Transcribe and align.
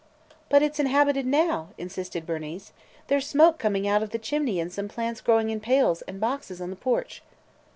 "But 0.49 0.63
it 0.63 0.75
's 0.75 0.79
inhabited 0.79 1.27
now!" 1.27 1.67
insisted 1.77 2.25
Bernice. 2.25 2.73
"There 3.05 3.19
's 3.21 3.27
smoke 3.27 3.59
coming 3.59 3.87
out 3.87 4.01
of 4.01 4.09
the 4.09 4.17
chimney 4.17 4.59
and 4.59 4.73
some 4.73 4.87
plants 4.87 5.21
growing 5.21 5.51
in 5.51 5.59
pails 5.59 6.01
and 6.07 6.19
boxes 6.19 6.59
on 6.59 6.71
the 6.71 6.75
porch." 6.75 7.21